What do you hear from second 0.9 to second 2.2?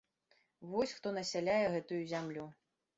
хто насяляе гэтую